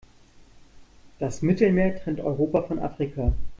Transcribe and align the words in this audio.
Das 1.19 1.43
Mittelmeer 1.43 1.95
trennt 2.01 2.21
Europa 2.21 2.63
von 2.63 2.79
Afrika. 2.79 3.33